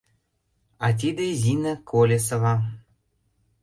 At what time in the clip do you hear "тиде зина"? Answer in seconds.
0.99-1.73